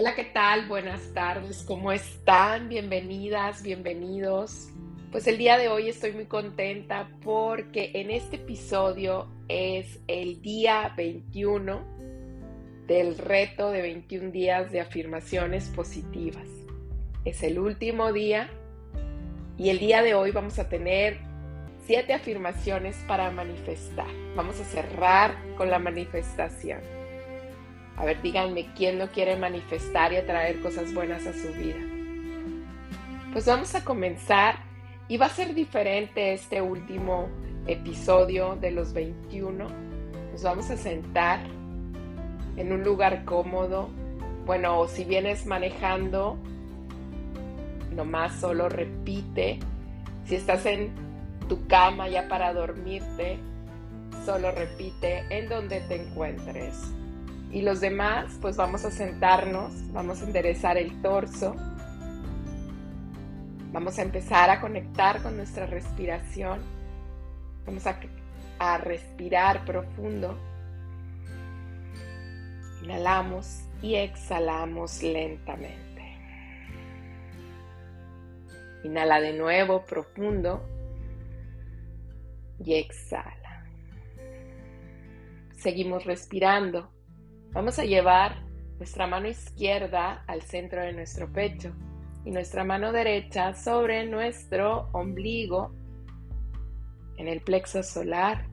Hola, 0.00 0.14
¿qué 0.14 0.26
tal? 0.26 0.68
Buenas 0.68 1.12
tardes, 1.12 1.64
¿cómo 1.66 1.90
están? 1.90 2.68
Bienvenidas, 2.68 3.64
bienvenidos. 3.64 4.68
Pues 5.10 5.26
el 5.26 5.38
día 5.38 5.58
de 5.58 5.66
hoy 5.66 5.88
estoy 5.88 6.12
muy 6.12 6.26
contenta 6.26 7.10
porque 7.20 7.90
en 7.94 8.12
este 8.12 8.36
episodio 8.36 9.26
es 9.48 9.98
el 10.06 10.40
día 10.40 10.94
21 10.96 11.84
del 12.86 13.18
reto 13.18 13.72
de 13.72 13.82
21 13.82 14.30
días 14.30 14.70
de 14.70 14.82
afirmaciones 14.82 15.68
positivas. 15.70 16.46
Es 17.24 17.42
el 17.42 17.58
último 17.58 18.12
día 18.12 18.48
y 19.56 19.70
el 19.70 19.80
día 19.80 20.02
de 20.02 20.14
hoy 20.14 20.30
vamos 20.30 20.60
a 20.60 20.68
tener 20.68 21.18
siete 21.86 22.14
afirmaciones 22.14 22.94
para 23.08 23.32
manifestar. 23.32 24.06
Vamos 24.36 24.60
a 24.60 24.64
cerrar 24.64 25.34
con 25.56 25.68
la 25.68 25.80
manifestación. 25.80 26.97
A 27.98 28.04
ver, 28.04 28.22
díganme 28.22 28.68
quién 28.76 28.96
no 28.96 29.08
quiere 29.08 29.34
manifestar 29.34 30.12
y 30.12 30.16
atraer 30.16 30.60
cosas 30.60 30.94
buenas 30.94 31.26
a 31.26 31.32
su 31.32 31.52
vida. 31.52 31.78
Pues 33.32 33.44
vamos 33.44 33.74
a 33.74 33.84
comenzar 33.84 34.54
y 35.08 35.16
va 35.16 35.26
a 35.26 35.30
ser 35.30 35.52
diferente 35.52 36.32
este 36.32 36.62
último 36.62 37.28
episodio 37.66 38.54
de 38.54 38.70
los 38.70 38.92
21. 38.92 39.66
Nos 40.30 40.42
vamos 40.44 40.70
a 40.70 40.76
sentar 40.76 41.40
en 42.56 42.72
un 42.72 42.84
lugar 42.84 43.24
cómodo. 43.24 43.88
Bueno, 44.46 44.86
si 44.86 45.02
vienes 45.02 45.44
manejando, 45.44 46.38
nomás 47.96 48.38
solo 48.38 48.68
repite. 48.68 49.58
Si 50.24 50.36
estás 50.36 50.66
en 50.66 50.92
tu 51.48 51.66
cama 51.66 52.08
ya 52.08 52.28
para 52.28 52.54
dormirte, 52.54 53.38
solo 54.24 54.52
repite 54.52 55.24
en 55.36 55.48
donde 55.48 55.80
te 55.80 55.96
encuentres. 56.00 56.92
Y 57.50 57.62
los 57.62 57.80
demás, 57.80 58.38
pues 58.40 58.56
vamos 58.56 58.84
a 58.84 58.90
sentarnos, 58.90 59.72
vamos 59.92 60.20
a 60.22 60.26
enderezar 60.26 60.76
el 60.76 61.00
torso 61.00 61.56
Vamos 63.72 63.98
a 63.98 64.02
empezar 64.02 64.48
a 64.48 64.60
conectar 64.60 65.22
con 65.22 65.36
nuestra 65.36 65.66
respiración. 65.66 66.60
Vamos 67.66 67.84
a, 67.86 68.78
respirar 68.78 69.64
profundo. 69.66 70.38
Inhalamos 72.82 73.62
y 73.82 73.96
exhalamos 73.96 75.02
lentamente. 75.02 76.02
Inhala 78.84 79.20
de 79.20 79.34
nuevo 79.34 79.84
profundo 79.84 80.66
y 82.64 82.74
exhala. 82.74 83.66
Seguimos 85.58 86.06
respirando. 86.06 86.90
Vamos 87.52 87.78
a 87.78 87.84
llevar 87.84 88.42
nuestra 88.76 89.06
mano 89.06 89.26
izquierda 89.26 90.22
al 90.26 90.42
centro 90.42 90.82
de 90.82 90.92
nuestro 90.92 91.32
pecho 91.32 91.72
y 92.24 92.30
nuestra 92.30 92.62
mano 92.62 92.92
derecha 92.92 93.54
sobre 93.54 94.06
nuestro 94.06 94.90
ombligo 94.92 95.74
en 97.16 97.26
el 97.26 97.40
plexo 97.40 97.82
solar. 97.82 98.46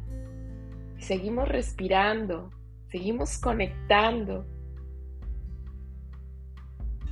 Y 0.97 1.01
seguimos 1.01 1.47
respirando, 1.47 2.51
seguimos 2.89 3.37
conectando. 3.37 4.45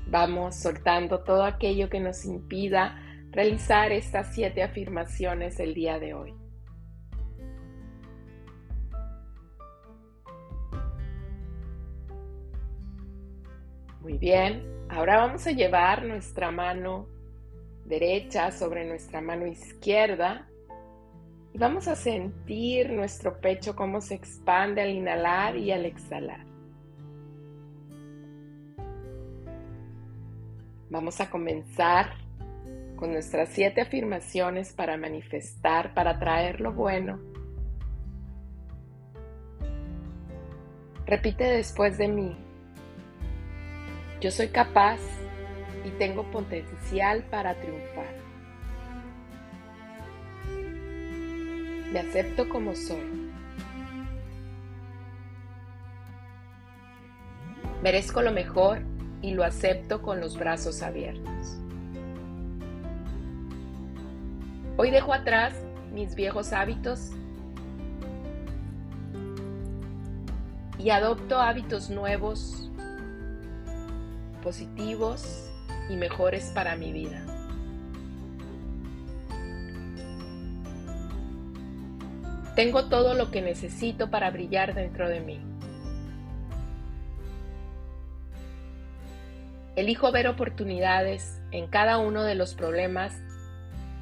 Vamos 0.08 0.56
soltando 0.56 1.24
todo 1.24 1.44
aquello 1.44 1.90
que 1.90 2.00
nos 2.00 2.24
impida 2.24 2.98
realizar 3.32 3.92
estas 3.92 4.34
siete 4.34 4.64
afirmaciones 4.64 5.60
el 5.60 5.74
día 5.74 6.00
de 6.00 6.14
hoy. 6.14 6.43
Muy 14.04 14.18
bien, 14.18 14.74
Ahora 14.96 15.18
vamos 15.18 15.48
a 15.48 15.52
llevar 15.52 16.06
nuestra 16.06 16.52
mano 16.52 17.08
derecha 17.84 18.52
sobre 18.52 18.86
nuestra 18.86 19.22
mano 19.22 19.48
izquierda 19.48 20.48
y 21.52 21.58
vamos 21.58 21.88
a 21.88 21.96
sentir 21.96 22.92
nuestro 22.92 23.42
pecho 23.42 23.76
cómo 23.76 24.02
se 24.02 24.14
expande 24.14 24.84
al 24.84 24.92
inhalar 24.92 25.58
y 25.58 25.72
al 25.72 25.86
exhalar. 25.86 26.46
Vamos 30.92 31.20
a 31.20 31.32
comenzar 31.32 32.14
con 32.96 33.14
nuestras 33.14 33.50
siete 33.50 33.82
afirmaciones 33.82 34.74
para 34.74 34.96
manifestar, 34.96 35.96
para 35.96 36.20
traer 36.20 36.62
lo 36.62 36.72
bueno. 36.72 37.20
Repite 41.08 41.46
después 41.46 41.98
de 41.98 42.08
mí. 42.10 42.53
Yo 44.24 44.32
soy 44.32 44.48
capaz 44.48 45.02
y 45.84 45.90
tengo 46.00 46.24
potencial 46.32 47.24
para 47.24 47.56
triunfar. 47.56 48.08
Me 51.92 52.00
acepto 52.00 52.48
como 52.48 52.74
soy. 52.74 53.34
Merezco 57.82 58.22
lo 58.22 58.32
mejor 58.32 58.84
y 59.22 59.34
lo 59.34 59.44
acepto 59.44 60.02
con 60.02 60.22
los 60.22 60.38
brazos 60.38 60.82
abiertos. 60.84 61.60
Hoy 64.78 64.90
dejo 64.90 65.14
atrás 65.14 65.54
mis 65.92 66.16
viejos 66.16 66.54
hábitos 66.54 67.12
y 70.80 70.92
adopto 70.92 71.42
hábitos 71.42 71.90
nuevos 71.90 72.63
positivos 74.44 75.50
y 75.90 75.96
mejores 75.96 76.52
para 76.54 76.76
mi 76.76 76.92
vida. 76.92 77.26
Tengo 82.56 82.86
todo 82.86 83.16
lo 83.16 83.32
que 83.32 83.42
necesito 83.42 84.12
para 84.12 84.30
brillar 84.30 84.76
dentro 84.76 85.10
de 85.10 85.20
mí. 85.22 85.40
Elijo 89.76 90.12
ver 90.12 90.28
oportunidades 90.28 91.42
en 91.52 91.66
cada 91.66 91.98
uno 91.98 92.22
de 92.24 92.36
los 92.36 92.54
problemas 92.54 93.20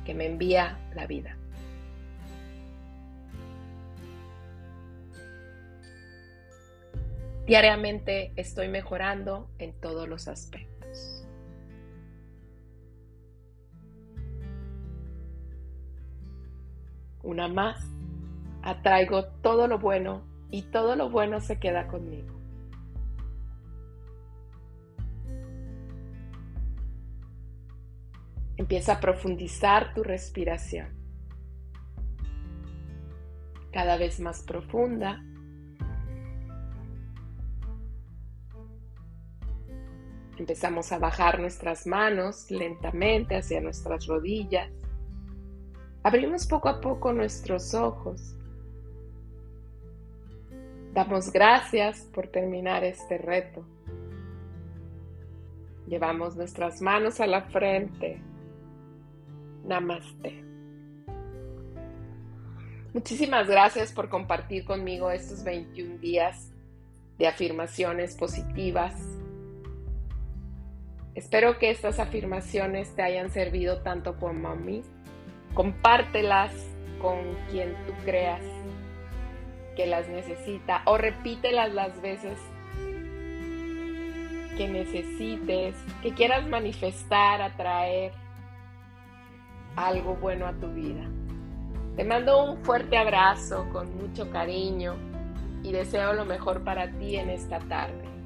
que 0.06 0.14
me 0.14 0.26
envía 0.26 0.80
la 0.94 1.08
vida. 1.08 1.38
Diariamente 7.46 8.32
estoy 8.36 8.68
mejorando 8.68 9.50
en 9.58 9.74
todos 9.74 10.08
los 10.08 10.28
aspectos. 10.28 11.28
Una 17.24 17.48
más, 17.48 17.84
atraigo 18.62 19.26
todo 19.42 19.68
lo 19.68 19.80
bueno 19.80 20.24
y 20.50 20.64
todo 20.64 20.96
lo 20.96 21.10
bueno 21.10 21.40
se 21.40 21.60
queda 21.60 21.88
conmigo. 21.88 22.40
Empieza 28.58 28.94
a 28.94 29.00
profundizar 29.00 29.94
tu 29.96 30.04
respiración. 30.04 30.90
Cada 33.72 33.98
vez 33.98 34.20
más 34.20 34.44
profunda 34.44 35.24
Empezamos 40.42 40.92
a 40.92 40.98
bajar 40.98 41.40
nuestras 41.40 41.86
manos 41.86 42.50
lentamente 42.50 43.36
hacia 43.36 43.62
nuestras 43.62 44.08
rodillas. 44.08 44.72
Abrimos 46.02 46.48
poco 46.48 46.68
a 46.68 46.82
poco 46.82 47.14
nuestros 47.14 47.76
ojos. 47.76 48.36
Damos 50.96 51.32
gracias 51.32 52.10
por 52.12 52.28
terminar 52.30 52.84
este 52.84 53.20
reto. 53.20 53.64
Llevamos 55.86 56.36
nuestras 56.36 56.82
manos 56.82 57.20
a 57.20 57.28
la 57.28 57.44
frente. 57.44 58.20
Namaste. 59.64 60.44
Muchísimas 62.96 63.48
gracias 63.48 63.94
por 63.94 64.10
compartir 64.10 64.66
conmigo 64.66 65.12
estos 65.12 65.44
21 65.44 66.00
días 66.00 66.52
de 67.20 67.28
afirmaciones 67.28 68.16
positivas 68.16 69.22
Espero 71.14 71.60
que 71.60 71.72
estas 71.72 72.00
afirmaciones 72.00 72.96
te 72.96 73.02
hayan 73.02 73.30
servido 73.32 73.82
tanto 73.82 74.18
como 74.18 74.48
a 74.50 74.56
mí. 74.56 74.82
Compártelas 75.54 76.54
con 77.02 77.18
quien 77.50 77.74
tú 77.86 77.94
creas 78.06 78.42
que 79.76 79.88
las 79.88 80.08
necesita 80.08 80.84
o 80.86 80.98
repítelas 80.98 81.74
las 81.74 82.02
veces 82.02 82.38
que 84.58 84.68
necesites, 84.68 85.76
que 86.02 86.14
quieras 86.14 86.48
manifestar, 86.48 87.42
atraer 87.42 88.14
algo 89.76 90.16
bueno 90.16 90.46
a 90.46 90.54
tu 90.54 90.68
vida. 90.68 91.10
Te 91.96 92.04
mando 92.06 92.44
un 92.44 92.64
fuerte 92.64 92.98
abrazo 92.98 93.68
con 93.74 93.96
mucho 93.98 94.30
cariño 94.32 94.96
y 95.64 95.72
deseo 95.72 96.14
lo 96.14 96.26
mejor 96.26 96.64
para 96.64 96.90
ti 96.92 97.18
en 97.18 97.30
esta 97.30 97.60
tarde. 97.60 98.21